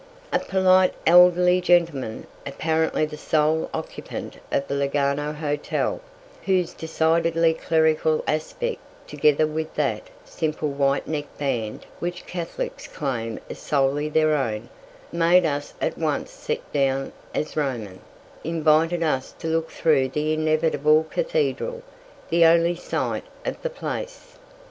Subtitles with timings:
[0.33, 6.01] A polite elderly gentleman, apparently the sole occupant of the Lugano hotel,
[6.43, 14.09] whose decidedly clerical aspect, together with that simple white neckband which Catholics claim as solely
[14.09, 14.69] their own,
[15.11, 17.99] made us at once set him down as Roman,
[18.43, 21.83] invited us to look through the inevitable cathedral,
[22.31, 24.35] the only sight of the place.